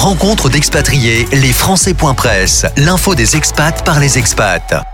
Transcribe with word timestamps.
Rencontre 0.00 0.48
d'expatriés, 0.48 1.24
les 1.32 1.52
Français.press, 1.52 2.66
l'info 2.76 3.16
des 3.16 3.36
expats 3.36 3.84
par 3.84 3.98
les 3.98 4.16
expats. 4.16 4.86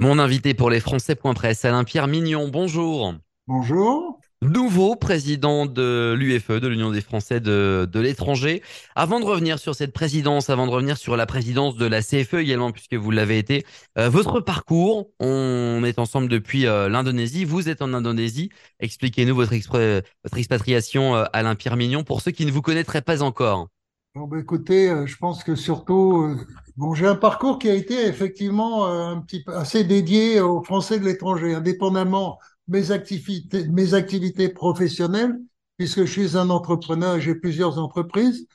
Mon 0.00 0.18
invité 0.18 0.54
pour 0.54 0.70
les 0.70 0.80
Français.press, 0.80 1.66
Alain-Pierre 1.66 2.06
Mignon, 2.06 2.48
bonjour. 2.48 3.12
Bonjour. 3.46 4.18
Nouveau 4.40 4.96
président 4.96 5.66
de 5.66 6.14
l'UFE, 6.18 6.52
de 6.52 6.66
l'Union 6.66 6.90
des 6.90 7.02
Français 7.02 7.40
de, 7.40 7.86
de 7.92 8.00
l'étranger. 8.00 8.62
Avant 8.96 9.20
de 9.20 9.26
revenir 9.26 9.58
sur 9.58 9.74
cette 9.74 9.92
présidence, 9.92 10.48
avant 10.48 10.66
de 10.66 10.72
revenir 10.72 10.96
sur 10.96 11.14
la 11.18 11.26
présidence 11.26 11.76
de 11.76 11.84
la 11.84 12.00
CFE 12.00 12.36
également, 12.36 12.72
puisque 12.72 12.94
vous 12.94 13.10
l'avez 13.10 13.36
été, 13.36 13.66
euh, 13.98 14.08
votre 14.08 14.40
parcours, 14.40 15.10
on 15.20 15.82
est 15.84 15.98
ensemble 15.98 16.28
depuis 16.28 16.66
euh, 16.66 16.88
l'Indonésie, 16.88 17.44
vous 17.44 17.68
êtes 17.68 17.82
en 17.82 17.92
Indonésie. 17.92 18.48
Expliquez-nous 18.80 19.34
votre, 19.34 19.52
votre 19.52 20.38
expatriation, 20.38 21.16
euh, 21.16 21.24
Alain-Pierre 21.34 21.76
Mignon, 21.76 22.02
pour 22.02 22.22
ceux 22.22 22.30
qui 22.30 22.46
ne 22.46 22.50
vous 22.50 22.62
connaîtraient 22.62 23.02
pas 23.02 23.22
encore. 23.22 23.68
Bon, 24.14 24.26
bah, 24.26 24.38
écoutez, 24.40 24.88
je 25.06 25.16
pense 25.18 25.44
que 25.44 25.54
surtout, 25.54 26.34
bon, 26.76 26.94
j'ai 26.94 27.06
un 27.06 27.14
parcours 27.14 27.58
qui 27.60 27.68
a 27.70 27.74
été 27.74 28.06
effectivement 28.06 28.86
un 28.86 29.20
petit 29.20 29.44
peu 29.44 29.54
assez 29.54 29.84
dédié 29.84 30.40
aux 30.40 30.62
Français 30.64 30.98
de 30.98 31.04
l'étranger, 31.04 31.54
indépendamment 31.54 32.38
mes 32.66 32.90
activités, 32.90 33.68
mes 33.68 33.94
activités 33.94 34.48
professionnelles, 34.48 35.38
puisque 35.76 36.04
je 36.04 36.10
suis 36.10 36.36
un 36.36 36.50
entrepreneur 36.50 37.16
et 37.16 37.20
j'ai 37.20 37.36
plusieurs 37.36 37.78
entreprises. 37.78 38.46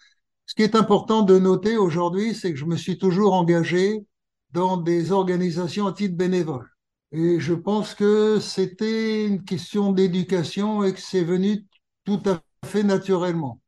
Ce 0.46 0.56
qui 0.56 0.64
est 0.64 0.76
important 0.76 1.22
de 1.24 1.40
noter 1.40 1.78
aujourd'hui, 1.78 2.36
c'est 2.36 2.52
que 2.54 2.60
je 2.60 2.66
me 2.66 2.78
suis 2.78 2.98
toujours 2.98 3.34
engagé 3.34 4.06
dans 4.54 4.78
des 4.78 5.12
organisations 5.12 5.88
à 5.88 5.94
titre 5.94 6.16
bénévole. 6.18 6.68
Et 7.14 7.40
je 7.40 7.54
pense 7.54 7.96
que 7.96 8.40
c'était 8.42 9.26
une 9.28 9.44
question 9.46 9.92
d'éducation 9.94 10.84
et 10.84 10.94
que 10.94 11.00
c'est 11.02 11.24
venu 11.24 11.66
tout 12.06 12.22
à 12.26 12.42
fait 12.68 12.84
naturellement. 12.84 13.62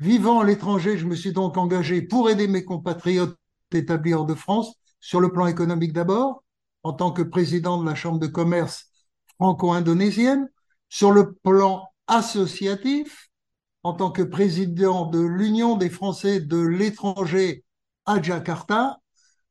Vivant 0.00 0.40
à 0.40 0.44
l'étranger, 0.44 0.98
je 0.98 1.06
me 1.06 1.14
suis 1.14 1.32
donc 1.32 1.56
engagé 1.56 2.02
pour 2.02 2.28
aider 2.28 2.48
mes 2.48 2.64
compatriotes 2.64 3.38
établis 3.72 4.14
hors 4.14 4.26
de 4.26 4.34
France, 4.34 4.74
sur 5.00 5.20
le 5.20 5.32
plan 5.32 5.46
économique 5.46 5.92
d'abord, 5.92 6.42
en 6.82 6.92
tant 6.92 7.12
que 7.12 7.22
président 7.22 7.80
de 7.80 7.86
la 7.86 7.94
Chambre 7.94 8.18
de 8.18 8.26
commerce 8.26 8.86
franco-indonésienne, 9.36 10.48
sur 10.88 11.10
le 11.10 11.34
plan 11.34 11.88
associatif, 12.06 13.28
en 13.82 13.94
tant 13.94 14.10
que 14.10 14.22
président 14.22 15.06
de 15.06 15.20
l'Union 15.20 15.76
des 15.76 15.90
Français 15.90 16.40
de 16.40 16.58
l'étranger 16.58 17.64
à 18.06 18.20
Jakarta, 18.20 18.98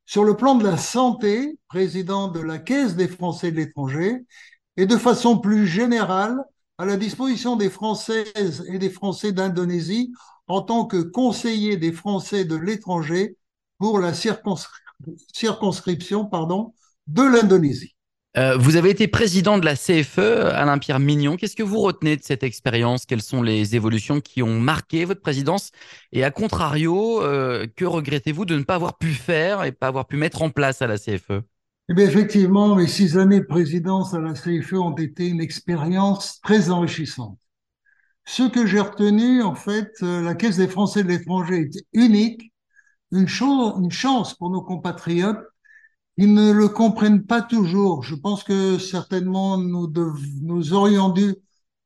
sur 0.06 0.24
le 0.24 0.36
plan 0.36 0.56
de 0.56 0.64
la 0.64 0.78
santé, 0.78 1.58
président 1.68 2.28
de 2.28 2.40
la 2.40 2.60
Caisse 2.60 2.96
des 2.96 3.08
Français 3.08 3.52
de 3.52 3.58
l'étranger, 3.58 4.26
et 4.76 4.86
de 4.86 4.98
façon 4.98 5.40
plus 5.40 5.68
générale, 5.68 6.38
à 6.78 6.86
la 6.86 6.98
disposition 6.98 7.56
des 7.56 7.70
Françaises 7.70 8.66
et 8.68 8.80
des 8.80 8.90
Français 8.90 9.32
d'Indonésie 9.32 10.12
en 10.48 10.62
tant 10.62 10.86
que 10.86 11.02
conseiller 11.02 11.76
des 11.78 11.92
Français 11.92 12.46
de 12.46 12.56
l'étranger 12.56 13.38
pour 13.78 14.00
la 14.00 14.14
circonscription 14.14 16.26
pardon, 16.26 16.74
de 17.08 17.24
l'Indonésie. 17.24 17.96
Euh, 18.36 18.58
vous 18.58 18.78
avez 18.78 18.90
été 18.90 19.08
président 19.08 19.60
de 19.60 19.66
la 19.66 19.76
CFE, 19.76 20.18
Alain-Pierre 20.18 21.00
Mignon. 21.00 21.38
Qu'est-ce 21.38 21.56
que 21.56 21.62
vous 21.62 21.80
retenez 21.80 22.18
de 22.18 22.24
cette 22.24 22.42
expérience? 22.42 23.06
Quelles 23.06 23.22
sont 23.22 23.44
les 23.44 23.76
évolutions 23.76 24.22
qui 24.22 24.42
ont 24.42 24.60
marqué 24.60 25.06
votre 25.06 25.22
présidence? 25.22 25.70
Et 26.12 26.24
à 26.24 26.32
contrario, 26.32 27.22
euh, 27.22 27.68
que 27.76 27.86
regrettez-vous 27.86 28.46
de 28.46 28.58
ne 28.58 28.64
pas 28.64 28.74
avoir 28.76 28.98
pu 28.98 29.14
faire 29.14 29.64
et 29.64 29.72
pas 29.72 29.88
avoir 29.88 30.08
pu 30.08 30.18
mettre 30.18 30.42
en 30.42 30.50
place 30.50 30.82
à 30.82 30.88
la 30.88 30.98
CFE 30.98 31.44
eh 31.90 31.94
bien, 31.94 32.06
effectivement, 32.06 32.76
mes 32.76 32.88
six 32.88 33.18
années 33.18 33.42
de 33.42 33.46
présidence 33.46 34.14
à 34.14 34.20
la 34.20 34.34
CFE 34.34 34.74
ont 34.74 34.96
été 34.96 35.28
une 35.28 35.42
expérience 35.42 36.40
très 36.42 36.70
enrichissante. 36.70 37.38
Ce 38.26 38.44
que 38.44 38.66
j'ai 38.66 38.80
retenu, 38.80 39.42
en 39.44 39.56
fait, 39.56 39.92
euh, 40.02 40.22
la 40.22 40.36
Caisse 40.36 40.58
des 40.58 40.68
Français 40.68 41.04
de 41.04 41.10
l'étranger 41.10 41.70
est 41.74 41.86
unique, 41.94 42.54
une, 43.12 43.28
chance 43.28 44.34
pour 44.36 44.50
nos 44.50 44.62
compatriotes 44.62 45.46
ils 46.18 46.34
ne 46.34 46.52
le 46.52 46.70
comprennent 46.70 47.26
pas 47.26 47.42
toujours. 47.42 48.04
Je 48.04 48.16
pense 48.16 48.44
que 48.44 48.78
certainement 48.78 49.58
nous, 49.58 49.92
nous 50.42 50.74
aurions 50.74 51.10
dû 51.10 51.36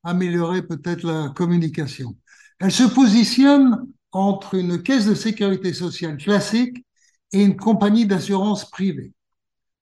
améliorer 0.03 0.61
peut-être 0.63 1.03
la 1.03 1.29
communication. 1.29 2.15
Elle 2.59 2.71
se 2.71 2.83
positionne 2.83 3.87
entre 4.11 4.55
une 4.55 4.81
caisse 4.83 5.05
de 5.05 5.15
sécurité 5.15 5.73
sociale 5.73 6.17
classique 6.17 6.85
et 7.31 7.43
une 7.43 7.57
compagnie 7.57 8.05
d'assurance 8.05 8.69
privée. 8.69 9.13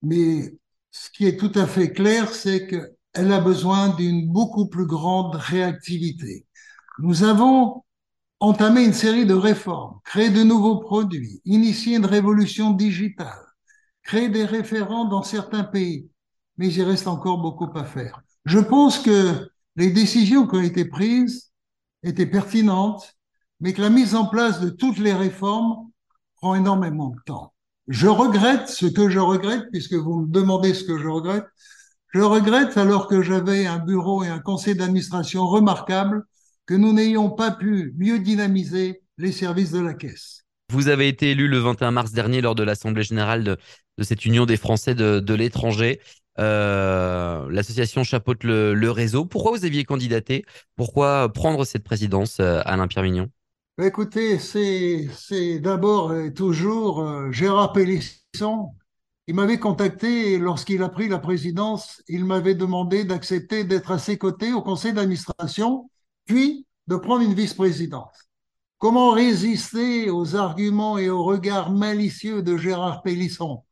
Mais 0.02 0.54
ce 0.90 1.10
qui 1.10 1.26
est 1.26 1.38
tout 1.38 1.52
à 1.54 1.66
fait 1.66 1.92
clair, 1.92 2.32
c'est 2.34 2.66
qu'elle 2.66 3.32
a 3.32 3.40
besoin 3.40 3.94
d'une 3.96 4.30
beaucoup 4.30 4.68
plus 4.68 4.86
grande 4.86 5.34
réactivité. 5.36 6.45
Nous 6.98 7.22
avons 7.24 7.84
entamé 8.40 8.84
une 8.84 8.92
série 8.92 9.26
de 9.26 9.34
réformes, 9.34 9.98
créé 10.04 10.30
de 10.30 10.42
nouveaux 10.42 10.78
produits, 10.78 11.40
initié 11.44 11.96
une 11.96 12.06
révolution 12.06 12.72
digitale 12.72 13.46
créer 14.06 14.28
des 14.28 14.44
référents 14.44 15.04
dans 15.04 15.22
certains 15.22 15.64
pays, 15.64 16.08
mais 16.56 16.72
il 16.72 16.82
reste 16.82 17.08
encore 17.08 17.38
beaucoup 17.38 17.68
à 17.76 17.84
faire. 17.84 18.22
Je 18.44 18.60
pense 18.60 19.00
que 19.00 19.50
les 19.74 19.90
décisions 19.90 20.46
qui 20.46 20.56
ont 20.56 20.62
été 20.62 20.84
prises 20.84 21.52
étaient 22.02 22.26
pertinentes, 22.26 23.14
mais 23.60 23.72
que 23.72 23.82
la 23.82 23.90
mise 23.90 24.14
en 24.14 24.26
place 24.26 24.60
de 24.60 24.70
toutes 24.70 24.98
les 24.98 25.12
réformes 25.12 25.90
prend 26.36 26.54
énormément 26.54 27.08
de 27.08 27.20
temps. 27.26 27.52
Je 27.88 28.06
regrette 28.06 28.68
ce 28.68 28.86
que 28.86 29.08
je 29.08 29.18
regrette, 29.18 29.64
puisque 29.72 29.94
vous 29.94 30.20
me 30.20 30.28
demandez 30.28 30.72
ce 30.72 30.84
que 30.84 30.98
je 30.98 31.08
regrette. 31.08 31.46
Je 32.14 32.20
regrette 32.20 32.76
alors 32.76 33.08
que 33.08 33.22
j'avais 33.22 33.66
un 33.66 33.78
bureau 33.78 34.22
et 34.22 34.28
un 34.28 34.38
conseil 34.38 34.76
d'administration 34.76 35.46
remarquables 35.46 36.24
que 36.66 36.74
nous 36.74 36.92
n'ayons 36.92 37.30
pas 37.30 37.52
pu 37.52 37.94
mieux 37.96 38.18
dynamiser 38.18 39.02
les 39.18 39.32
services 39.32 39.70
de 39.70 39.80
la 39.80 39.94
caisse. 39.94 40.44
Vous 40.72 40.88
avez 40.88 41.08
été 41.08 41.30
élu 41.30 41.48
le 41.48 41.58
21 41.58 41.92
mars 41.92 42.12
dernier 42.12 42.40
lors 42.40 42.56
de 42.56 42.64
l'Assemblée 42.64 43.04
générale 43.04 43.44
de, 43.44 43.56
cette 44.02 44.24
Union 44.24 44.46
des 44.46 44.56
Français 44.56 44.94
de, 44.94 45.34
l'étranger. 45.34 46.00
Euh, 46.38 47.46
l'association 47.50 48.02
chapeaute 48.02 48.42
le, 48.44 48.90
réseau. 48.90 49.24
Pourquoi 49.24 49.52
vous 49.52 49.64
aviez 49.64 49.84
candidaté? 49.84 50.44
Pourquoi 50.76 51.32
prendre 51.32 51.64
cette 51.64 51.84
présidence, 51.84 52.38
euh, 52.40 52.60
Alain 52.64 52.88
Pierre 52.88 53.04
Mignon? 53.04 53.30
Écoutez, 53.80 54.38
c'est 54.38 55.58
d'abord 55.60 56.14
et 56.14 56.32
toujours 56.32 57.00
euh, 57.00 57.30
Gérard 57.30 57.72
Pélisson. 57.72 58.70
Il 59.28 59.34
m'avait 59.34 59.58
contacté 59.58 60.38
lorsqu'il 60.38 60.82
a 60.82 60.88
pris 60.88 61.08
la 61.08 61.18
présidence. 61.18 62.02
Il 62.08 62.24
m'avait 62.24 62.54
demandé 62.54 63.04
d'accepter 63.04 63.64
d'être 63.64 63.90
à 63.90 63.98
ses 63.98 64.18
côtés 64.18 64.52
au 64.52 64.62
conseil 64.62 64.92
d'administration, 64.92 65.90
puis 66.26 66.66
de 66.86 66.96
prendre 66.96 67.22
une 67.22 67.34
vice-présidence. 67.34 68.28
Comment 68.78 69.10
résister 69.10 70.10
aux 70.10 70.36
arguments 70.36 70.98
et 70.98 71.08
aux 71.08 71.24
regards 71.24 71.72
malicieux 71.72 72.42
de 72.42 72.56
Gérard 72.56 73.02
Pélisson? 73.02 73.64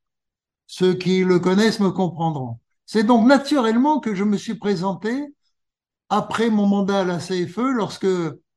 Ceux 0.67 0.95
qui 0.95 1.25
le 1.25 1.39
connaissent 1.39 1.81
me 1.81 1.91
comprendront. 1.91 2.59
C'est 2.87 3.05
donc 3.05 3.27
naturellement 3.27 4.01
que 4.01 4.15
je 4.15 4.25
me 4.25 4.37
suis 4.37 4.55
présenté 4.55 5.27
après 6.09 6.49
mon 6.49 6.67
mandat 6.67 7.01
à 7.01 7.05
la 7.05 7.19
CFE 7.19 7.75
lorsque 7.75 8.07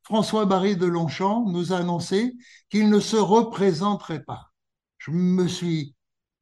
François 0.04 0.46
Barry 0.46 0.78
de 0.78 0.86
Longchamp 0.86 1.50
nous 1.50 1.74
a 1.74 1.78
annoncé 1.78 2.36
qu'il 2.70 2.90
ne 2.90 3.00
se 3.00 3.18
représenterait 3.18 4.24
pas. 4.24 4.52
Je 4.98 5.12
me 5.12 5.48
suis 5.48 5.96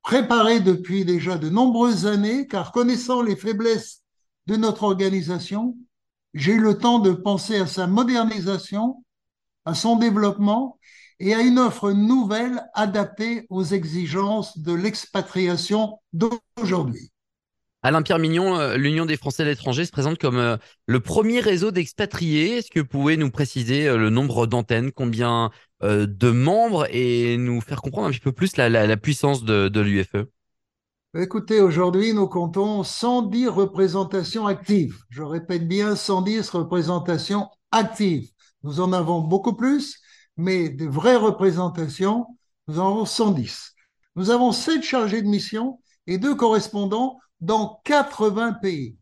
préparé 0.03 0.59
depuis 0.59 1.03
déjà 1.03 1.37
de 1.37 1.49
nombreuses 1.49 2.05
années 2.05 2.45
car 2.45 2.71
connaissant 2.71 3.23
les 3.23 3.35
faiblesses 3.35 4.03
de 4.45 4.55
notre 4.55 4.83
organisation, 4.83 5.75
j'ai 6.35 6.57
le 6.57 6.77
temps 6.77 6.99
de 6.99 7.11
penser 7.11 7.57
à 7.57 7.65
sa 7.65 7.87
modernisation 7.87 9.03
à 9.63 9.73
son 9.73 9.95
développement 9.95 10.77
et 11.19 11.33
à 11.33 11.41
une 11.41 11.57
offre 11.57 11.91
nouvelle 11.91 12.61
adaptée 12.73 13.47
aux 13.49 13.63
exigences 13.63 14.59
de 14.59 14.73
l'expatriation 14.73 15.99
d'aujourd'hui. 16.13 17.11
Alain-Pierre 17.81 18.19
Mignon, 18.19 18.57
euh, 18.57 18.77
l'Union 18.77 19.05
des 19.05 19.15
Français 19.15 19.43
de 19.43 19.49
l'étranger 19.49 19.85
se 19.85 19.91
présente 19.91 20.17
comme 20.17 20.37
euh, 20.37 20.57
le 20.87 20.99
premier 20.99 21.39
réseau 21.39 21.71
d'expatriés. 21.71 22.57
Est-ce 22.57 22.71
que 22.71 22.79
vous 22.79 22.87
pouvez 22.87 23.15
nous 23.15 23.31
préciser 23.31 23.87
euh, 23.87 23.97
le 23.97 24.09
nombre 24.09 24.47
d'antennes, 24.47 24.91
combien 24.91 25.51
de 25.83 26.31
membres 26.31 26.87
et 26.89 27.37
nous 27.37 27.61
faire 27.61 27.81
comprendre 27.81 28.07
un 28.07 28.09
petit 28.09 28.19
peu 28.21 28.31
plus 28.31 28.57
la, 28.57 28.97
puissance 28.97 29.43
de, 29.43 29.67
de 29.67 29.81
l'UFE 29.81 30.25
Écoutez, 31.17 31.61
aujourd'hui, 31.61 32.13
nous 32.13 32.27
comptons 32.27 32.83
110 32.83 33.47
représentations 33.47 34.47
actives. 34.47 34.97
Je 35.09 35.23
répète 35.23 35.65
bien, 35.65 35.95
110 35.95 36.49
représentations 36.49 37.47
actives. 37.71 38.29
Nous 38.63 38.81
en 38.81 38.91
avons 38.91 39.21
beaucoup 39.21 39.53
plus, 39.53 40.01
mais 40.35 40.67
de 40.67 40.85
vraies 40.85 41.15
représentations, 41.15 42.25
nous 42.67 42.81
en 42.81 42.87
avons 42.89 43.05
110. 43.05 43.75
Nous 44.17 44.29
avons 44.29 44.51
sept 44.51 44.83
chargés 44.83 45.21
de 45.21 45.29
mission 45.29 45.79
et 46.05 46.17
deux 46.17 46.35
correspondants 46.35 47.17
dans 47.39 47.79
80 47.85 48.51
pays. 48.53 48.97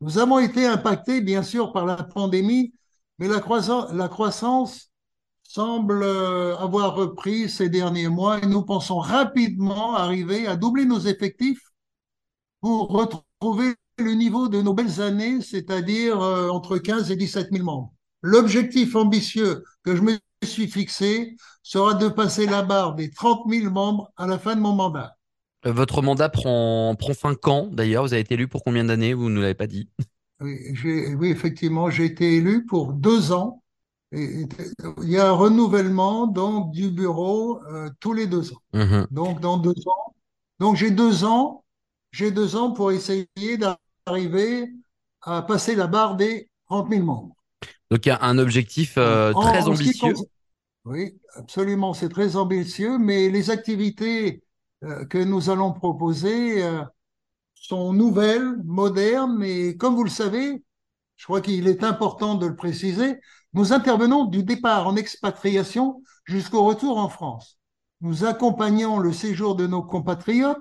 Nous 0.00 0.18
avons 0.18 0.40
été 0.40 0.66
impactés, 0.66 1.20
bien 1.20 1.44
sûr, 1.44 1.72
par 1.72 1.86
la 1.86 2.02
pandémie, 2.02 2.74
mais 3.20 3.28
la 3.28 3.38
croissance, 3.38 3.92
la 3.92 4.08
croissance 4.08 4.90
semble 5.44 6.02
euh, 6.02 6.56
avoir 6.56 6.96
repris 6.96 7.48
ces 7.48 7.68
derniers 7.68 8.08
mois 8.08 8.42
et 8.42 8.46
nous 8.46 8.62
pensons 8.62 8.98
rapidement 8.98 9.94
arriver 9.94 10.46
à 10.46 10.56
doubler 10.56 10.84
nos 10.84 10.98
effectifs 10.98 11.62
pour 12.60 12.88
retrouver 12.88 13.74
le 13.98 14.12
niveau 14.14 14.48
de 14.48 14.60
nos 14.60 14.74
belles 14.74 15.00
années, 15.00 15.40
c'est-à-dire 15.40 16.20
euh, 16.20 16.48
entre 16.48 16.78
15 16.78 17.10
et 17.12 17.16
17 17.16 17.52
000 17.52 17.64
membres 17.64 17.94
l'objectif 18.24 18.96
ambitieux 18.96 19.62
que 19.84 19.94
je 19.94 20.00
me 20.00 20.18
suis 20.42 20.66
fixé 20.66 21.36
sera 21.62 21.94
de 21.94 22.08
passer 22.08 22.46
la 22.46 22.62
barre 22.62 22.94
des 22.94 23.10
30 23.10 23.42
000 23.48 23.70
membres 23.70 24.10
à 24.16 24.26
la 24.26 24.38
fin 24.38 24.56
de 24.56 24.60
mon 24.60 24.72
mandat. 24.72 25.16
Euh, 25.66 25.72
votre 25.72 26.02
mandat 26.02 26.30
prend, 26.30 26.94
prend 26.98 27.14
fin 27.14 27.34
quand 27.34 27.68
d'ailleurs? 27.70 28.04
Vous 28.04 28.14
avez 28.14 28.22
été 28.22 28.34
élu 28.34 28.48
pour 28.48 28.64
combien 28.64 28.84
d'années? 28.84 29.12
Vous 29.12 29.28
ne 29.28 29.40
l'avez 29.40 29.54
pas 29.54 29.66
dit. 29.66 29.90
Oui, 30.40 30.56
oui 31.16 31.30
effectivement, 31.30 31.90
j'ai 31.90 32.06
été 32.06 32.36
élu 32.36 32.64
pour 32.66 32.92
deux 32.92 33.32
ans. 33.32 33.62
Il 34.12 34.48
y 35.02 35.18
a 35.18 35.28
un 35.28 35.32
renouvellement 35.32 36.26
donc, 36.26 36.70
du 36.70 36.90
bureau 36.90 37.62
euh, 37.64 37.90
tous 38.00 38.12
les 38.12 38.26
deux 38.26 38.52
ans. 38.52 38.62
Mmh 38.72 39.06
donc, 39.10 39.40
dans 39.40 39.58
deux 39.58 39.74
ans. 39.86 40.14
Donc, 40.60 40.76
j'ai 40.76 40.90
deux 40.90 41.24
ans. 41.24 41.64
J'ai 42.12 42.30
deux 42.30 42.54
ans 42.54 42.72
pour 42.72 42.92
essayer 42.92 43.26
d'arriver 44.06 44.70
à 45.22 45.42
passer 45.42 45.74
la 45.74 45.88
barre 45.88 46.16
des 46.16 46.48
30 46.66 46.90
000 46.90 47.04
membres. 47.04 47.34
Donc, 47.90 48.06
il 48.06 48.10
y 48.10 48.12
a 48.12 48.22
un 48.22 48.38
objectif 48.38 48.94
euh, 48.98 49.32
très 49.32 49.66
ambitieux. 49.66 50.14
Oui, 50.84 51.18
absolument, 51.34 51.94
c'est 51.94 52.10
très 52.10 52.36
ambitieux, 52.36 52.98
mais 52.98 53.30
les 53.30 53.50
activités 53.50 54.42
euh, 54.84 55.04
que 55.06 55.18
nous 55.18 55.50
allons 55.50 55.72
proposer 55.72 56.62
sont 57.54 57.94
nouvelles, 57.94 58.58
modernes, 58.64 59.42
et 59.42 59.76
comme 59.76 59.94
vous 59.94 60.04
le 60.04 60.10
savez, 60.10 60.62
je 61.16 61.24
crois 61.24 61.40
qu'il 61.40 61.66
est 61.66 61.82
important 61.82 62.34
de 62.34 62.46
le 62.46 62.56
préciser, 62.56 63.18
nous 63.54 63.72
intervenons 63.72 64.24
du 64.24 64.42
départ 64.42 64.86
en 64.86 64.96
expatriation 64.96 66.02
jusqu'au 66.24 66.64
retour 66.64 66.98
en 66.98 67.08
France. 67.08 67.58
Nous 68.00 68.24
accompagnons 68.24 68.98
le 68.98 69.12
séjour 69.12 69.54
de 69.54 69.66
nos 69.66 69.82
compatriotes, 69.82 70.58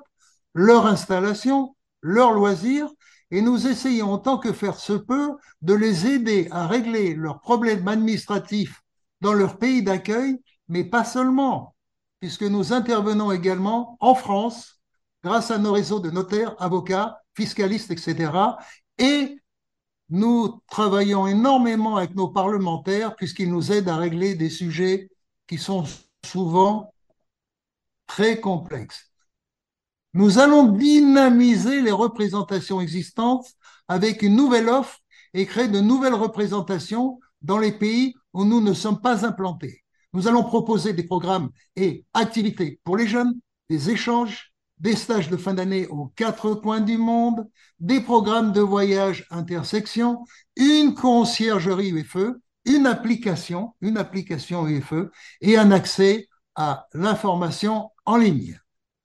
leur 0.54 0.86
installation, 0.86 1.76
leurs 2.02 2.32
loisirs, 2.32 2.88
et 3.32 3.42
nous 3.42 3.68
essayons, 3.68 4.14
autant 4.14 4.38
que 4.38 4.54
faire 4.54 4.78
se 4.78 4.94
peut, 4.94 5.32
de 5.64 5.74
les 5.74 6.06
aider 6.06 6.48
à 6.52 6.68
régler 6.68 7.16
leurs 7.16 7.40
problèmes 7.40 7.88
administratifs 7.88 8.82
dans 9.22 9.34
leur 9.34 9.58
pays 9.58 9.82
d'accueil, 9.82 10.38
mais 10.68 10.84
pas 10.84 11.04
seulement, 11.04 11.76
puisque 12.20 12.44
nous 12.44 12.74
intervenons 12.74 13.32
également 13.32 13.98
en 14.02 14.14
France 14.14 14.82
grâce 15.24 15.50
à 15.50 15.58
nos 15.58 15.72
réseaux 15.74 16.00
de 16.00 16.12
notaires, 16.12 16.56
avocats, 16.60 17.18
fiscalistes, 17.36 17.90
etc. 17.90 18.32
Et 19.00 19.40
nous 20.14 20.62
travaillons 20.70 21.26
énormément 21.26 21.98
avec 21.98 22.14
nos 22.14 22.28
parlementaires 22.28 23.16
puisqu'ils 23.16 23.50
nous 23.50 23.72
aident 23.72 23.90
à 23.90 23.98
régler 23.98 24.36
des 24.36 24.52
sujets 24.52 25.10
qui 25.48 25.58
sont 25.58 25.86
souvent 26.24 26.94
très 28.06 28.40
complexes. 28.40 29.12
Nous 30.14 30.38
allons 30.38 30.66
dynamiser 30.66 31.82
les 31.82 31.92
représentations 31.92 32.80
existantes 32.80 33.48
avec 33.88 34.22
une 34.22 34.36
nouvelle 34.36 34.70
offre 34.70 35.00
et 35.34 35.48
créer 35.48 35.68
de 35.68 35.80
nouvelles 35.80 36.14
représentations 36.14 37.20
dans 37.42 37.58
les 37.58 37.72
pays 37.72 38.14
où 38.34 38.46
nous 38.46 38.62
ne 38.62 38.74
sommes 38.74 39.02
pas 39.02 39.26
implantés. 39.26 39.84
Nous 40.14 40.28
allons 40.28 40.44
proposer 40.44 40.94
des 40.94 41.08
programmes 41.08 41.50
et 41.76 42.06
activités 42.14 42.80
pour 42.84 42.98
les 42.98 43.08
jeunes, 43.08 43.34
des 43.68 43.90
échanges, 43.90 44.53
des 44.84 44.98
stages 44.98 45.30
de 45.30 45.38
fin 45.38 45.54
d'année 45.54 45.88
aux 45.88 46.08
quatre 46.08 46.54
coins 46.56 46.82
du 46.82 46.98
monde, 46.98 47.48
des 47.80 48.02
programmes 48.02 48.52
de 48.52 48.60
voyage 48.60 49.26
intersection, 49.32 50.26
une 50.58 50.94
conciergerie 50.94 51.92
UFE, 51.92 52.36
une 52.66 52.86
application, 52.86 53.74
une 53.80 53.98
application 53.98 54.68
UFE 54.68 55.10
et 55.40 55.58
un 55.58 55.72
accès 55.72 56.28
à 56.56 56.88
l'information 56.94 57.92
en 58.06 58.18
ligne. 58.18 58.60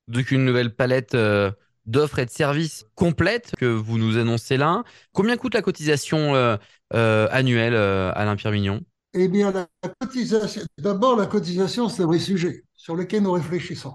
Donc 0.09 0.33
une 0.33 0.45
nouvelle 0.45 0.75
palette 0.75 1.15
euh, 1.15 1.53
d'offres 1.87 2.19
et 2.19 2.27
de 2.27 2.31
services 2.31 2.85
complètes 2.97 3.53
que 3.57 3.67
vous 3.67 3.99
nous 3.99 4.19
annoncez 4.19 4.57
là. 4.57 4.83
Combien 5.13 5.37
coûte 5.37 5.55
la 5.55 5.63
cotisation 5.63 6.35
euh, 6.35 6.57
euh, 6.93 7.29
annuelle, 7.31 7.77
Alain 7.77 8.35
Pierre 8.35 8.53
Mignon? 8.53 8.81
Eh 9.15 9.29
bien, 9.29 9.53
la 9.53 9.69
cotisation, 10.01 10.63
d'abord, 10.77 11.17
la 11.17 11.27
cotisation, 11.27 11.89
c'est 11.89 12.03
un 12.03 12.07
vrai 12.07 12.19
sujet 12.19 12.65
sur 12.75 12.97
lequel 12.97 13.23
nous 13.23 13.33
réfléchissons. 13.33 13.95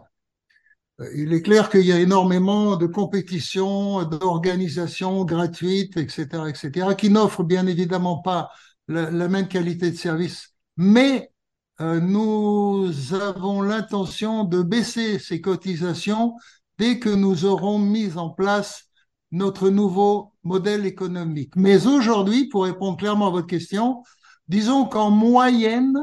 Il 1.15 1.33
est 1.33 1.41
clair 1.41 1.69
qu'il 1.69 1.85
y 1.85 1.91
a 1.91 1.99
énormément 1.99 2.75
de 2.77 2.85
compétitions, 2.85 4.03
d'organisations 4.03 5.25
gratuites, 5.25 5.97
etc., 5.97 6.47
etc., 6.47 6.95
qui 6.95 7.09
n'offrent 7.09 7.43
bien 7.43 7.65
évidemment 7.65 8.21
pas 8.21 8.51
la, 8.87 9.27
même 9.27 9.47
qualité 9.47 9.89
de 9.89 9.97
service. 9.97 10.49
Mais 10.77 11.31
euh, 11.81 11.99
nous 11.99 12.91
avons 13.13 13.61
l'intention 13.61 14.43
de 14.43 14.61
baisser 14.61 15.17
ces 15.17 15.41
cotisations 15.41 16.35
dès 16.77 16.99
que 16.99 17.09
nous 17.09 17.45
aurons 17.45 17.79
mis 17.79 18.17
en 18.17 18.29
place 18.29 18.85
notre 19.31 19.69
nouveau 19.69 20.33
modèle 20.43 20.85
économique. 20.85 21.55
Mais 21.55 21.87
aujourd'hui, 21.87 22.49
pour 22.49 22.65
répondre 22.65 22.97
clairement 22.97 23.27
à 23.27 23.31
votre 23.31 23.47
question, 23.47 24.03
Disons 24.47 24.85
qu'en 24.85 25.09
moyenne, 25.09 25.97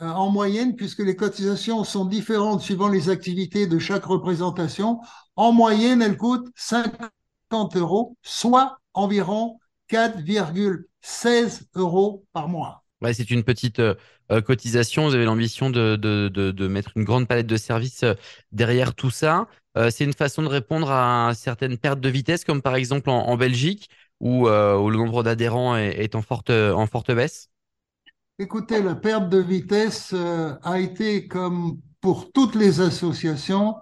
en 0.00 0.30
moyenne, 0.30 0.76
puisque 0.76 1.00
les 1.00 1.16
cotisations 1.16 1.84
sont 1.84 2.04
différentes 2.04 2.60
suivant 2.60 2.88
les 2.88 3.08
activités 3.08 3.66
de 3.66 3.78
chaque 3.78 4.04
représentation, 4.04 5.00
en 5.36 5.52
moyenne, 5.52 6.02
elles 6.02 6.16
coûtent 6.16 6.48
50 6.54 7.76
euros, 7.76 8.16
soit 8.22 8.78
environ 8.92 9.58
4,16 9.90 11.62
euros 11.74 12.24
par 12.32 12.48
mois. 12.48 12.84
Ouais, 13.02 13.12
c'est 13.12 13.30
une 13.30 13.44
petite 13.44 13.78
euh, 13.78 13.94
euh, 14.32 14.40
cotisation. 14.40 15.06
Vous 15.06 15.14
avez 15.14 15.26
l'ambition 15.26 15.70
de, 15.70 15.96
de, 15.96 16.28
de, 16.28 16.68
mettre 16.68 16.92
une 16.96 17.04
grande 17.04 17.28
palette 17.28 17.46
de 17.46 17.56
services 17.56 18.04
derrière 18.52 18.94
tout 18.94 19.10
ça. 19.10 19.46
c'est 19.90 20.04
une 20.04 20.14
façon 20.14 20.42
de 20.42 20.48
répondre 20.48 20.90
à 20.90 21.32
certaines 21.34 21.76
pertes 21.76 22.00
de 22.00 22.08
vitesse, 22.08 22.44
comme 22.44 22.62
par 22.62 22.74
exemple 22.74 23.10
en 23.10 23.36
Belgique, 23.36 23.90
euh, 24.22 24.78
où, 24.78 24.90
le 24.90 24.96
nombre 24.96 25.22
d'adhérents 25.22 25.76
est, 25.76 26.14
en, 26.14 26.22
forte, 26.22 26.50
en 26.50 26.86
forte 26.86 27.12
baisse 27.12 27.50
Écoutez, 28.38 28.82
la 28.82 28.94
perte 28.94 29.30
de 29.30 29.38
vitesse 29.38 30.10
euh, 30.12 30.54
a 30.62 30.78
été, 30.78 31.26
comme 31.26 31.80
pour 32.02 32.32
toutes 32.32 32.54
les 32.54 32.82
associations, 32.82 33.76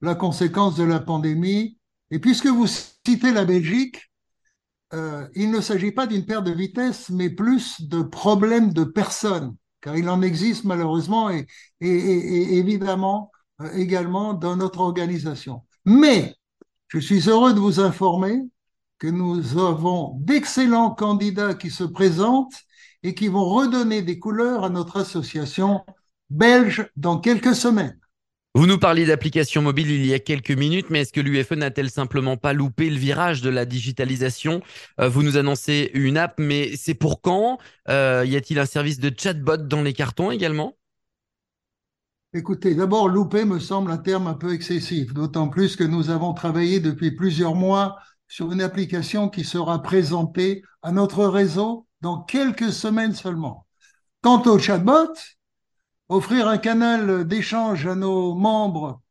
la 0.00 0.16
conséquence 0.16 0.76
de 0.76 0.82
la 0.82 0.98
pandémie. 0.98 1.78
Et 2.10 2.18
puisque 2.18 2.48
vous 2.48 2.66
citez 2.66 3.30
la 3.32 3.44
Belgique, 3.44 4.10
euh, 4.92 5.28
il 5.36 5.52
ne 5.52 5.60
s'agit 5.60 5.92
pas 5.92 6.08
d'une 6.08 6.26
perte 6.26 6.44
de 6.44 6.50
vitesse, 6.50 7.10
mais 7.10 7.30
plus 7.30 7.80
de 7.80 8.02
problèmes 8.02 8.72
de 8.72 8.82
personnes, 8.82 9.54
car 9.80 9.96
il 9.96 10.08
en 10.08 10.20
existe 10.20 10.64
malheureusement 10.64 11.30
et, 11.30 11.46
et 11.80 12.58
évidemment 12.58 13.30
également 13.74 14.34
dans 14.34 14.56
notre 14.56 14.80
organisation. 14.80 15.62
Mais 15.84 16.34
je 16.88 16.98
suis 16.98 17.28
heureux 17.28 17.54
de 17.54 17.60
vous 17.60 17.78
informer 17.78 18.42
que 19.02 19.08
nous 19.08 19.58
avons 19.58 20.14
d'excellents 20.20 20.92
candidats 20.92 21.54
qui 21.54 21.70
se 21.70 21.82
présentent 21.82 22.54
et 23.02 23.16
qui 23.16 23.26
vont 23.26 23.44
redonner 23.44 24.00
des 24.00 24.20
couleurs 24.20 24.62
à 24.62 24.70
notre 24.70 24.96
association 24.98 25.84
belge 26.30 26.88
dans 26.94 27.18
quelques 27.18 27.56
semaines. 27.56 27.98
Vous 28.54 28.66
nous 28.68 28.78
parliez 28.78 29.04
d'applications 29.04 29.60
mobiles 29.60 29.90
il 29.90 30.06
y 30.06 30.14
a 30.14 30.20
quelques 30.20 30.52
minutes, 30.52 30.86
mais 30.90 31.00
est-ce 31.00 31.12
que 31.12 31.20
l'UFE 31.20 31.50
n'a-t-elle 31.56 31.90
simplement 31.90 32.36
pas 32.36 32.52
loupé 32.52 32.90
le 32.90 32.96
virage 32.96 33.42
de 33.42 33.50
la 33.50 33.64
digitalisation? 33.64 34.62
Euh, 35.00 35.08
Vous 35.08 35.24
nous 35.24 35.36
annoncez 35.36 35.90
une 35.94 36.16
app, 36.16 36.34
mais 36.38 36.76
c'est 36.76 36.94
pour 36.94 37.22
quand? 37.22 37.58
Euh, 37.88 38.24
Y 38.24 38.36
a-t-il 38.36 38.60
un 38.60 38.66
service 38.66 39.00
de 39.00 39.12
chatbot 39.18 39.56
dans 39.56 39.82
les 39.82 39.94
cartons 39.94 40.30
également? 40.30 40.76
Écoutez, 42.34 42.74
d'abord, 42.74 43.08
louper 43.08 43.44
me 43.46 43.58
semble 43.58 43.90
un 43.90 43.98
terme 43.98 44.26
un 44.26 44.34
peu 44.34 44.52
excessif, 44.54 45.12
d'autant 45.12 45.48
plus 45.48 45.76
que 45.76 45.84
nous 45.84 46.10
avons 46.10 46.32
travaillé 46.34 46.80
depuis 46.80 47.10
plusieurs 47.10 47.54
mois 47.54 47.98
sur 48.32 48.50
une 48.50 48.62
application 48.62 49.28
qui 49.28 49.44
sera 49.44 49.82
présentée 49.82 50.62
à 50.80 50.90
notre 50.90 51.26
réseau 51.26 51.86
dans 52.00 52.22
quelques 52.22 52.72
semaines 52.72 53.14
seulement. 53.14 53.66
Quant 54.22 54.40
au 54.46 54.58
chatbot, 54.58 55.12
offrir 56.08 56.48
un 56.48 56.56
canal 56.56 57.26
d'échange 57.28 57.86
à 57.86 57.94
nos 57.94 58.34
membres 58.34 59.02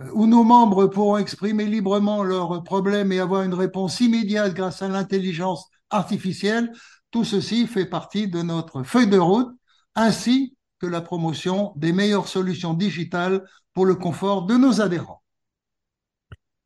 euh, 0.00 0.08
où 0.14 0.28
nos 0.28 0.44
membres 0.44 0.86
pourront 0.86 1.16
exprimer 1.16 1.66
librement 1.66 2.22
leurs 2.22 2.62
problèmes 2.62 3.10
et 3.10 3.18
avoir 3.18 3.42
une 3.42 3.52
réponse 3.52 3.98
immédiate 3.98 4.54
grâce 4.54 4.80
à 4.80 4.86
l'intelligence 4.86 5.68
artificielle, 5.90 6.72
tout 7.10 7.24
ceci 7.24 7.66
fait 7.66 7.86
partie 7.86 8.28
de 8.28 8.42
notre 8.42 8.84
feuille 8.84 9.08
de 9.08 9.18
route, 9.18 9.50
ainsi 9.96 10.56
que 10.78 10.86
la 10.86 11.00
promotion 11.00 11.72
des 11.74 11.92
meilleures 11.92 12.28
solutions 12.28 12.74
digitales 12.74 13.44
pour 13.74 13.86
le 13.86 13.96
confort 13.96 14.46
de 14.46 14.54
nos 14.54 14.80
adhérents. 14.80 15.21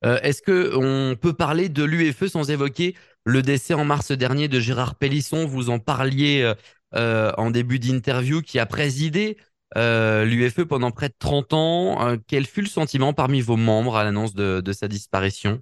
Euh, 0.07 0.19
est-ce 0.23 0.41
qu'on 0.41 1.17
peut 1.17 1.33
parler 1.33 1.69
de 1.69 1.83
l'UFE 1.83 2.29
sans 2.29 2.51
évoquer 2.51 2.95
le 3.25 3.43
décès 3.43 3.75
en 3.75 3.85
mars 3.85 4.13
dernier 4.13 4.47
de 4.47 4.61
Gérard 4.61 4.95
Pellisson 4.95 5.47
Vous 5.47 5.69
en 5.69 5.81
parliez 5.81 6.43
euh, 6.43 6.55
euh, 6.95 7.33
en 7.39 7.51
début 7.51 7.81
d'interview, 7.81 8.41
qui 8.41 8.59
a 8.59 8.67
présidé 8.67 9.37
l'UFE 9.75 10.63
pendant 10.63 10.93
près 10.93 11.09
de 11.09 11.15
30 11.19 11.53
ans. 11.53 12.17
quel 12.29 12.47
fut 12.47 12.63
le 12.63 12.69
sentiment 12.69 13.13
parmi 13.13 13.41
vos 13.41 13.57
membres 13.57 13.97
à 13.97 14.05
l'annonce 14.05 14.33
de, 14.33 14.73
sa 14.73 14.87
disparition? 14.87 15.61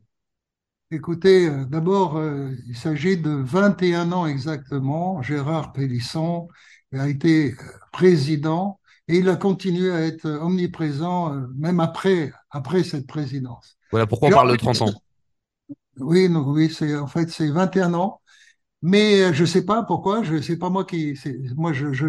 Écoutez, 0.90 1.50
d'abord, 1.68 2.22
il 2.68 2.76
s'agit 2.76 3.16
de 3.16 3.30
21 3.30 4.12
ans 4.12 4.26
exactement. 4.26 5.20
Gérard 5.22 5.72
Pellisson 5.72 6.48
a 6.92 7.08
été 7.08 7.56
président 7.92 8.78
et 9.08 9.16
il 9.16 9.28
a 9.30 9.36
continué 9.36 9.90
à 9.90 10.02
être 10.02 10.28
omniprésent 10.28 11.34
même 11.56 11.80
après, 11.80 12.30
après 12.50 12.84
cette 12.84 13.08
présidence. 13.08 13.78
Voilà 13.94 14.08
pourquoi 14.08 14.28
on 14.28 14.32
parle 14.32 14.50
de 14.50 14.56
30 14.56 14.82
ans. 14.82 14.92
Oui, 15.98 16.26
oui 16.26 16.68
c'est, 16.68 16.96
en 16.96 17.06
fait, 17.06 17.30
c'est 17.30 17.48
21 17.48 17.94
ans. 17.94 18.20
Mais 18.82 19.32
je 19.32 19.42
ne 19.42 19.46
sais 19.46 19.64
pas 19.64 19.84
pourquoi, 19.84 20.24
je 20.24 20.40
sais 20.40 20.56
pas 20.56 20.68
moi 20.68 20.84
qui. 20.84 21.16
Moi, 21.54 21.72
je, 21.72 21.92
je, 21.92 22.06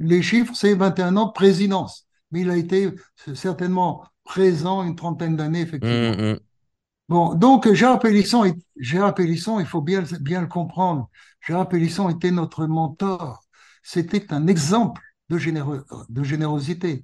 les 0.00 0.20
chiffres, 0.20 0.52
c'est 0.54 0.74
21 0.74 1.16
ans 1.16 1.28
de 1.28 1.32
présidence. 1.32 2.06
Mais 2.30 2.42
il 2.42 2.50
a 2.50 2.58
été 2.58 2.90
certainement 3.34 4.04
présent 4.22 4.82
une 4.82 4.96
trentaine 4.96 5.34
d'années, 5.34 5.62
effectivement. 5.62 6.10
Mmh, 6.10 6.32
mmh. 6.32 6.38
Bon, 7.08 7.34
donc 7.34 7.72
Gérard 7.72 8.00
Pélisson, 8.00 8.54
Gérard 8.78 9.14
Pélisson, 9.14 9.58
il 9.60 9.66
faut 9.66 9.80
bien, 9.80 10.04
bien 10.20 10.42
le 10.42 10.46
comprendre. 10.46 11.08
Gérard 11.40 11.70
Pélisson 11.70 12.10
était 12.10 12.32
notre 12.32 12.66
mentor. 12.66 13.42
C'était 13.82 14.30
un 14.30 14.46
exemple 14.46 15.00
de, 15.30 15.38
généreux, 15.38 15.86
de 16.10 16.22
générosité. 16.22 17.02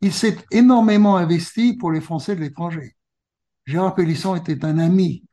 Il 0.00 0.14
s'est 0.14 0.38
énormément 0.50 1.18
investi 1.18 1.74
pour 1.74 1.92
les 1.92 2.00
Français 2.00 2.34
de 2.34 2.40
l'étranger. 2.40 2.96
Gérard 3.66 3.94
Pélisson 3.94 4.34
était 4.34 4.64
un 4.64 4.78
ami. 4.78 5.24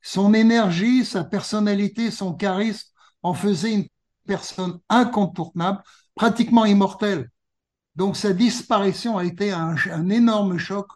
Son 0.00 0.34
énergie, 0.34 1.04
sa 1.04 1.24
personnalité, 1.24 2.10
son 2.10 2.34
charisme 2.34 2.88
en 3.22 3.34
faisaient 3.34 3.74
une 3.74 3.86
personne 4.26 4.78
incontournable, 4.88 5.82
pratiquement 6.14 6.64
immortelle. 6.64 7.30
Donc 7.96 8.16
sa 8.16 8.32
disparition 8.32 9.18
a 9.18 9.24
été 9.24 9.52
un, 9.52 9.76
énorme 10.10 10.58
choc 10.58 10.86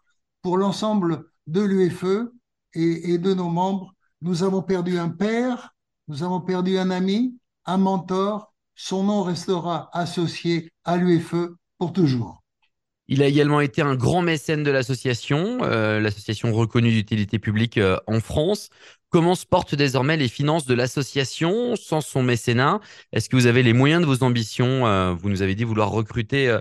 pour 0.43 0.59
l'ensemble 0.59 1.25
de 1.47 1.61
l'UFE 1.61 2.33
et, 2.75 3.13
et 3.13 3.19
de 3.19 3.35
nos 3.35 3.49
membres. 3.49 3.95
Nous 4.23 4.43
avons 4.43 4.63
perdu 4.63 4.99
un 4.99 5.09
père, 5.09 5.75
nous 6.09 6.23
avons 6.23 6.41
perdu 6.41 6.79
un 6.79 6.91
ami, 6.91 7.39
un 7.65 7.79
mentor. 7.79 8.53
Son 8.75 9.05
nom 9.05 9.23
restera 9.23 9.91
associé 9.93 10.73
à 10.85 10.97
l'UFE 10.97 11.57
pour 11.79 11.93
toujours. 11.93 12.40
Il 13.13 13.25
a 13.25 13.27
également 13.27 13.61
été 13.61 13.83
un 13.83 13.97
grand 13.97 14.23
mécène 14.23 14.63
de 14.63 14.71
l'association, 14.71 15.59
euh, 15.63 15.99
l'association 15.99 16.53
reconnue 16.53 16.93
d'utilité 16.93 17.41
publique 17.41 17.77
euh, 17.77 17.97
en 18.07 18.21
France. 18.21 18.71
Comment 19.09 19.35
se 19.35 19.45
portent 19.45 19.75
désormais 19.75 20.17
les 20.17 20.29
finances 20.29 20.65
de 20.65 20.75
l'association 20.75 21.75
sans 21.75 22.03
son 22.03 22.23
mécénat? 22.23 22.79
Est-ce 23.13 23.29
que 23.29 23.35
vous 23.35 23.47
avez 23.47 23.65
les 23.65 23.73
moyens 23.73 24.01
de 24.01 24.07
vos 24.07 24.23
ambitions 24.23 24.87
euh, 24.87 25.13
Vous 25.13 25.29
nous 25.29 25.43
avez 25.43 25.57
dit 25.57 25.65
vouloir 25.65 25.91
recruter 25.91 26.57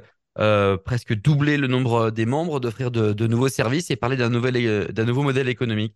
presque 0.85 1.13
doubler 1.13 1.57
le 1.57 1.67
nombre 1.67 2.11
des 2.11 2.25
membres, 2.25 2.59
d'offrir 2.61 2.91
de, 2.91 3.27
nouveaux 3.27 3.49
services 3.49 3.91
et 3.91 3.97
parler 3.97 4.15
d'un 4.15 4.29
nouveau 4.29 5.21
modèle 5.21 5.49
économique? 5.49 5.95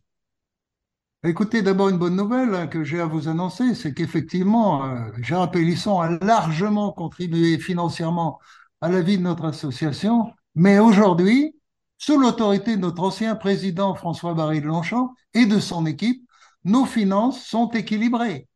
Écoutez, 1.23 1.61
d'abord 1.61 1.87
une 1.87 1.97
bonne 1.97 2.17
nouvelle 2.17 2.53
hein, 2.53 2.67
que 2.67 2.83
j'ai 2.83 2.99
à 2.99 3.05
vous 3.05 3.29
annoncer, 3.29 3.73
c'est 3.73 3.93
qu'effectivement, 3.93 4.97
Gérard 5.21 5.49
Pélisson 5.49 6.01
a 6.01 6.09
largement 6.19 6.91
contribué 6.91 7.57
financièrement 7.57 8.39
à 8.81 8.89
la 8.89 9.01
vie 9.01 9.17
de 9.17 9.23
notre 9.23 9.45
association 9.45 10.33
mais 10.55 10.79
aujourd'hui, 10.79 11.55
sous 11.97 12.17
l'autorité 12.17 12.75
de 12.75 12.81
notre 12.81 13.01
ancien 13.01 13.35
président 13.35 13.95
François 13.95 14.33
Barry 14.33 14.61
de 14.61 14.67
Longchamp 14.67 15.13
et 15.33 15.45
de 15.45 15.59
son 15.59 15.85
équipe, 15.85 16.21
nos 16.65 16.85
finances 16.85 17.45
sont 17.45 17.69
équilibrées. 17.71 18.47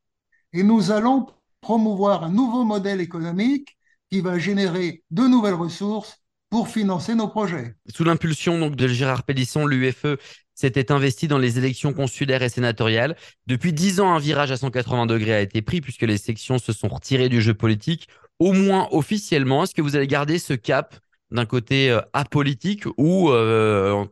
Et 0.54 0.64
nous 0.64 0.92
allons 0.92 1.28
promouvoir 1.62 2.24
un 2.24 2.30
nouveau 2.30 2.64
modèle 2.64 3.02
économique 3.02 3.78
qui 4.12 4.22
va 4.22 4.40
générer 4.40 5.04
de 5.12 5.24
nouvelles 5.24 5.54
ressources 5.54 6.22
pour 6.50 6.70
financer 6.70 7.16
nos 7.16 7.28
projets. 7.28 7.76
Sous 7.94 8.04
l'impulsion 8.04 8.70
de 8.70 8.88
Gérard 8.88 9.24
Pélisson, 9.24 9.66
l'UFE 9.66 10.18
s'était 10.54 10.92
investi 10.92 11.28
dans 11.28 11.38
les 11.38 11.58
élections 11.58 11.94
consulaires 11.94 12.42
et 12.42 12.50
sénatoriales. 12.50 13.16
Depuis 13.48 13.74
dix 13.74 14.00
ans, 14.00 14.14
un 14.14 14.20
virage 14.20 14.52
à 14.52 14.58
180 14.58 15.06
degrés 15.06 15.34
a 15.34 15.42
été 15.42 15.62
pris 15.62 15.82
puisque 15.82 16.04
les 16.04 16.18
sections 16.18 16.58
se 16.58 16.74
sont 16.74 16.88
retirées 16.88 17.30
du 17.30 17.42
jeu 17.42 17.54
politique, 17.54 18.08
au 18.40 18.54
moins 18.54 18.88
officiellement. 18.92 19.64
Est-ce 19.64 19.76
que 19.76 19.82
vous 19.82 19.96
allez 19.96 20.08
garder 20.08 20.40
ce 20.40 20.54
cap 20.54 21.00
d'un 21.32 21.46
côté 21.46 21.92
euh, 21.92 22.02
apolitique 22.14 22.86
ou 22.98 23.30
euh, 23.30 24.06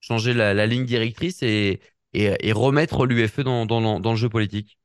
changer 0.00 0.34
la, 0.34 0.66
ligne 0.66 0.84
directrice 0.84 1.42
et, 1.42 1.80
et, 2.12 2.52
remettre 2.52 3.06
l'UFE 3.06 3.40
dans, 3.40 3.66
dans, 3.66 4.10
le 4.10 4.16
jeu 4.16 4.28
politique? 4.28 4.78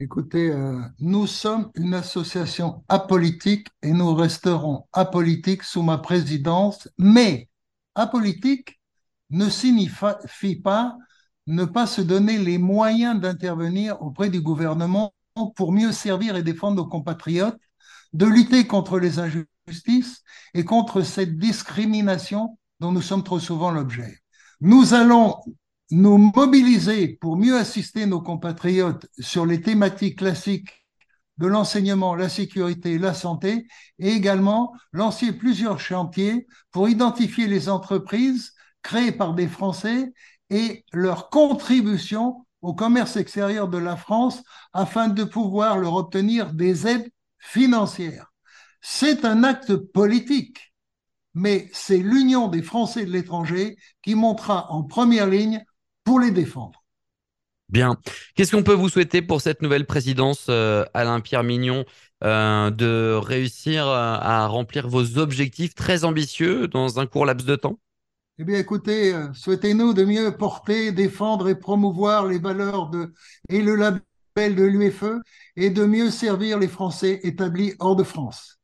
Écoutez, 0.00 0.50
euh, 0.50 0.80
nous 0.98 1.26
sommes 1.26 1.70
une 1.74 1.94
association 1.94 2.84
apolitique 2.88 3.68
et 3.82 3.92
nous 3.92 4.14
resterons 4.14 4.86
apolitiques 4.92 5.62
sous 5.62 5.82
ma 5.82 5.98
présidence, 5.98 6.88
mais 6.98 7.48
apolitique 7.94 8.80
ne 9.30 9.48
signifie 9.48 10.56
pas 10.56 10.96
ne 11.46 11.64
pas 11.64 11.86
se 11.86 12.00
donner 12.00 12.38
les 12.38 12.58
moyens 12.58 13.20
d'intervenir 13.20 14.00
auprès 14.02 14.30
du 14.30 14.40
gouvernement 14.40 15.14
pour 15.56 15.72
mieux 15.72 15.92
servir 15.92 16.36
et 16.36 16.42
défendre 16.42 16.76
nos 16.76 16.86
compatriotes, 16.86 17.58
de 18.12 18.26
lutter 18.26 18.66
contre 18.66 18.98
les 18.98 19.18
injustices 19.18 19.48
justice 19.66 20.22
et 20.52 20.64
contre 20.64 21.02
cette 21.02 21.38
discrimination 21.38 22.58
dont 22.80 22.92
nous 22.92 23.02
sommes 23.02 23.24
trop 23.24 23.40
souvent 23.40 23.70
l'objet. 23.70 24.18
Nous 24.60 24.94
allons 24.94 25.36
nous 25.90 26.18
mobiliser 26.18 27.18
pour 27.20 27.36
mieux 27.36 27.56
assister 27.56 28.06
nos 28.06 28.20
compatriotes 28.20 29.06
sur 29.18 29.46
les 29.46 29.60
thématiques 29.60 30.18
classiques 30.18 30.84
de 31.38 31.46
l'enseignement, 31.46 32.14
la 32.14 32.28
sécurité, 32.28 32.98
la 32.98 33.12
santé, 33.12 33.66
et 33.98 34.10
également 34.10 34.72
lancer 34.92 35.32
plusieurs 35.32 35.80
chantiers 35.80 36.46
pour 36.70 36.88
identifier 36.88 37.48
les 37.48 37.68
entreprises 37.68 38.52
créées 38.82 39.12
par 39.12 39.34
des 39.34 39.48
Français 39.48 40.12
et 40.50 40.84
leur 40.92 41.30
contribution 41.30 42.46
au 42.62 42.72
commerce 42.74 43.16
extérieur 43.16 43.68
de 43.68 43.78
la 43.78 43.96
France 43.96 44.42
afin 44.72 45.08
de 45.08 45.24
pouvoir 45.24 45.78
leur 45.78 45.94
obtenir 45.94 46.52
des 46.52 46.86
aides 46.86 47.10
financières. 47.44 48.32
C'est 48.80 49.24
un 49.24 49.44
acte 49.44 49.76
politique, 49.76 50.74
mais 51.34 51.68
c'est 51.72 51.98
l'union 51.98 52.48
des 52.48 52.62
Français 52.62 53.04
de 53.04 53.10
l'étranger 53.10 53.76
qui 54.02 54.14
montera 54.14 54.70
en 54.70 54.82
première 54.82 55.26
ligne 55.26 55.64
pour 56.04 56.20
les 56.20 56.30
défendre. 56.30 56.84
Bien. 57.68 57.96
Qu'est-ce 58.34 58.54
qu'on 58.54 58.62
peut 58.62 58.74
vous 58.74 58.88
souhaiter 58.88 59.22
pour 59.22 59.40
cette 59.40 59.62
nouvelle 59.62 59.86
présidence, 59.86 60.46
euh, 60.48 60.84
Alain-Pierre 60.94 61.42
Mignon, 61.42 61.84
euh, 62.22 62.70
de 62.70 63.14
réussir 63.14 63.86
euh, 63.86 64.16
à 64.20 64.46
remplir 64.46 64.86
vos 64.88 65.18
objectifs 65.18 65.74
très 65.74 66.04
ambitieux 66.04 66.68
dans 66.68 67.00
un 67.00 67.06
court 67.06 67.26
laps 67.26 67.46
de 67.46 67.56
temps? 67.56 67.78
Eh 68.38 68.44
bien, 68.44 68.58
écoutez, 68.58 69.14
souhaitez-nous 69.32 69.94
de 69.94 70.04
mieux 70.04 70.36
porter, 70.36 70.92
défendre 70.92 71.48
et 71.48 71.54
promouvoir 71.54 72.26
les 72.26 72.38
valeurs 72.38 72.90
de, 72.90 73.12
et 73.48 73.62
le 73.62 73.76
label 73.76 74.02
de 74.36 74.64
l'UFE 74.64 75.22
et 75.56 75.70
de 75.70 75.84
mieux 75.84 76.10
servir 76.10 76.58
les 76.58 76.66
Français 76.66 77.20
établis 77.22 77.74
hors 77.78 77.94
de 77.94 78.02
France. 78.02 78.58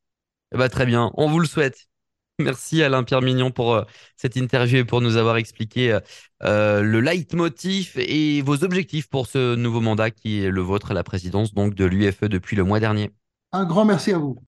Eh 0.53 0.59
ben, 0.59 0.69
très 0.69 0.85
bien, 0.85 1.13
on 1.15 1.29
vous 1.29 1.39
le 1.39 1.47
souhaite. 1.47 1.87
Merci 2.41 2.83
Alain 2.83 3.05
Pierre 3.05 3.23
Mignon 3.23 3.53
pour 3.53 3.75
euh, 3.75 3.85
cette 4.17 4.35
interview 4.35 4.79
et 4.79 4.85
pour 4.85 5.01
nous 5.01 5.17
avoir 5.17 5.37
expliqué 5.37 5.93
euh, 5.93 6.01
euh, 6.43 6.83
le 6.83 7.01
leitmotiv 7.01 7.93
et 7.97 8.43
vos 8.43 8.65
objectifs 8.65 9.09
pour 9.09 9.29
ce 9.29 9.55
nouveau 9.55 9.81
mandat 9.81 10.11
qui 10.11 10.43
est 10.43 10.51
le 10.51 10.61
vôtre, 10.61 10.93
la 10.93 11.05
présidence 11.05 11.55
donc 11.55 11.75
de 11.75 11.85
l'UFE 11.85 12.25
depuis 12.25 12.57
le 12.57 12.65
mois 12.65 12.81
dernier. 12.81 13.11
Un 13.53 13.65
grand 13.65 13.85
merci 13.85 14.13
à 14.13 14.19
vous. 14.19 14.39